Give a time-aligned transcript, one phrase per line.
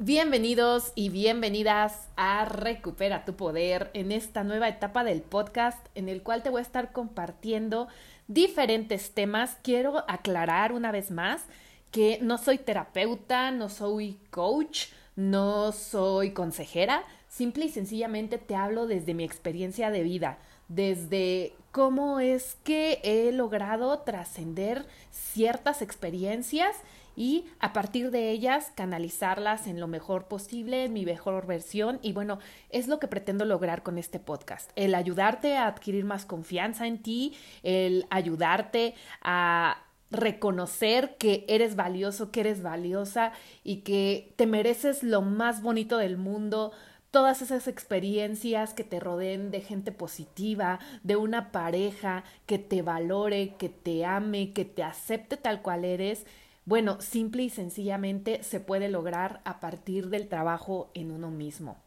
[0.00, 6.22] Bienvenidos y bienvenidas a Recupera tu Poder en esta nueva etapa del podcast en el
[6.22, 7.88] cual te voy a estar compartiendo
[8.28, 9.56] diferentes temas.
[9.64, 11.46] Quiero aclarar una vez más
[11.90, 18.86] que no soy terapeuta, no soy coach, no soy consejera, simple y sencillamente te hablo
[18.86, 26.76] desde mi experiencia de vida, desde cómo es que he logrado trascender ciertas experiencias
[27.18, 31.98] y a partir de ellas canalizarlas en lo mejor posible, en mi mejor versión.
[32.00, 32.38] Y bueno,
[32.70, 37.02] es lo que pretendo lograr con este podcast, el ayudarte a adquirir más confianza en
[37.02, 39.82] ti, el ayudarte a
[40.12, 43.32] reconocer que eres valioso, que eres valiosa
[43.64, 46.72] y que te mereces lo más bonito del mundo,
[47.10, 53.54] todas esas experiencias que te rodeen de gente positiva, de una pareja que te valore,
[53.58, 56.26] que te ame, que te acepte tal cual eres
[56.68, 61.78] bueno, simple y sencillamente se puede lograr a partir del trabajo en uno mismo.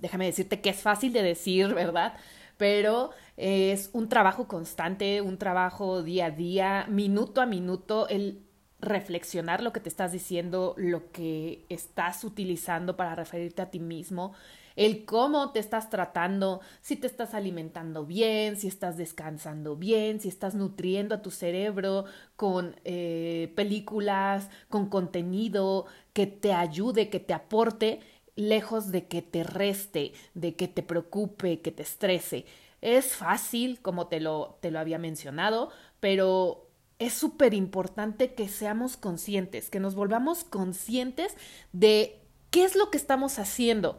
[0.00, 2.14] Déjame decirte que es fácil de decir, ¿verdad?
[2.56, 8.42] Pero es un trabajo constante, un trabajo día a día, minuto a minuto, el
[8.82, 14.34] reflexionar lo que te estás diciendo, lo que estás utilizando para referirte a ti mismo,
[14.74, 20.28] el cómo te estás tratando, si te estás alimentando bien, si estás descansando bien, si
[20.28, 27.34] estás nutriendo a tu cerebro con eh, películas, con contenido que te ayude, que te
[27.34, 28.00] aporte,
[28.34, 32.46] lejos de que te reste, de que te preocupe, que te estrese.
[32.80, 36.71] Es fácil, como te lo, te lo había mencionado, pero
[37.06, 41.34] es súper importante que seamos conscientes, que nos volvamos conscientes
[41.72, 43.98] de qué es lo que estamos haciendo.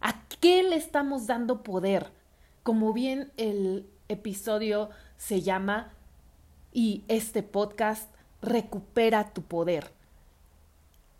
[0.00, 2.10] ¿A qué le estamos dando poder?
[2.62, 5.92] Como bien el episodio se llama
[6.72, 9.92] y este podcast recupera tu poder.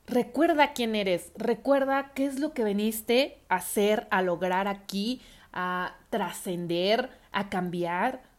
[0.07, 5.21] Recuerda quién eres, recuerda qué es lo que veniste a hacer, a lograr aquí,
[5.53, 8.30] a trascender, a cambiar.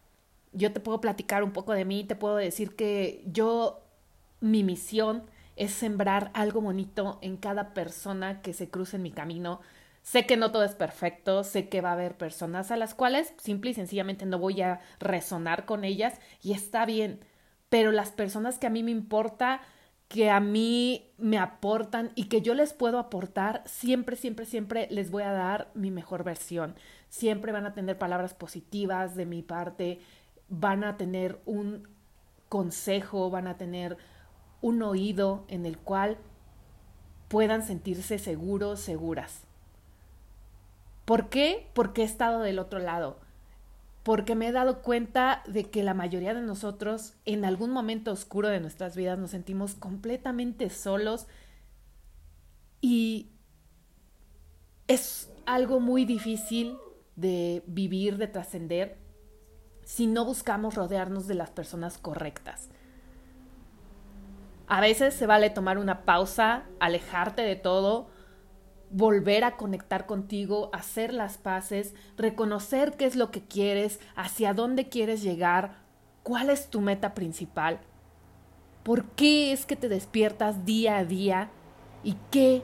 [0.54, 3.82] Yo te puedo platicar un poco de mí, te puedo decir que yo,
[4.42, 5.24] mi misión
[5.56, 9.62] es sembrar algo bonito en cada persona que se cruce en mi camino,
[10.04, 13.34] Sé que no todo es perfecto, sé que va a haber personas a las cuales
[13.38, 17.20] simple y sencillamente no voy a resonar con ellas y está bien,
[17.70, 19.62] pero las personas que a mí me importa,
[20.08, 25.12] que a mí me aportan y que yo les puedo aportar, siempre, siempre, siempre les
[25.12, 26.76] voy a dar mi mejor versión.
[27.10, 30.02] Siempre van a tener palabras positivas de mi parte,
[30.52, 31.88] van a tener un
[32.50, 33.98] consejo, van a tener
[34.62, 36.18] un oído en el cual
[37.30, 39.44] puedan sentirse seguros, seguras.
[41.06, 41.68] ¿Por qué?
[41.74, 43.18] Porque he estado del otro lado.
[44.04, 48.50] Porque me he dado cuenta de que la mayoría de nosotros en algún momento oscuro
[48.50, 51.28] de nuestras vidas nos sentimos completamente solos
[52.82, 53.30] y
[54.88, 56.76] es algo muy difícil
[57.16, 58.98] de vivir, de trascender,
[59.92, 62.70] si no buscamos rodearnos de las personas correctas.
[64.68, 68.08] A veces se vale tomar una pausa, alejarte de todo,
[68.90, 74.88] volver a conectar contigo, hacer las paces, reconocer qué es lo que quieres, hacia dónde
[74.88, 75.80] quieres llegar,
[76.24, 77.82] cuál es tu meta principal,
[78.84, 81.50] por qué es que te despiertas día a día
[82.02, 82.64] y qué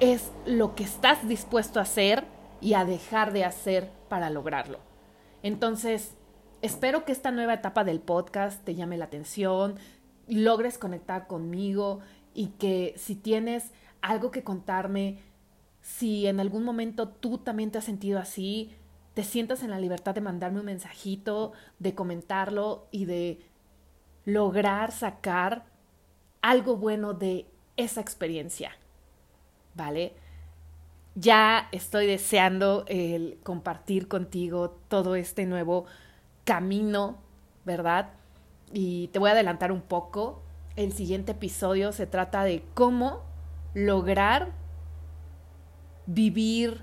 [0.00, 2.24] es lo que estás dispuesto a hacer
[2.62, 4.78] y a dejar de hacer para lograrlo.
[5.42, 6.15] Entonces,
[6.62, 9.76] espero que esta nueva etapa del podcast te llame la atención,
[10.28, 12.00] logres conectar conmigo
[12.34, 13.72] y que si tienes
[14.02, 15.18] algo que contarme,
[15.82, 18.72] si en algún momento tú también te has sentido así,
[19.14, 23.40] te sientas en la libertad de mandarme un mensajito, de comentarlo y de
[24.24, 25.64] lograr sacar
[26.42, 27.46] algo bueno de
[27.76, 28.72] esa experiencia.
[29.74, 30.14] ¿Vale?
[31.14, 35.86] Ya estoy deseando el compartir contigo todo este nuevo
[36.46, 37.18] camino,
[37.66, 38.10] ¿verdad?
[38.72, 40.42] Y te voy a adelantar un poco.
[40.76, 43.22] El siguiente episodio se trata de cómo
[43.74, 44.52] lograr
[46.06, 46.82] vivir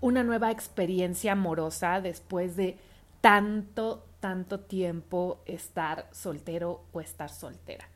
[0.00, 2.78] una nueva experiencia amorosa después de
[3.20, 7.88] tanto, tanto tiempo estar soltero o estar soltera.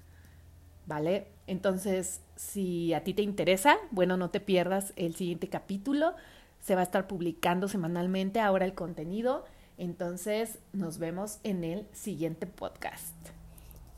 [0.86, 1.26] ¿Vale?
[1.46, 6.14] Entonces, si a ti te interesa, bueno, no te pierdas el siguiente capítulo.
[6.60, 9.44] Se va a estar publicando semanalmente ahora el contenido.
[9.80, 13.19] Entonces, nos vemos en el siguiente podcast.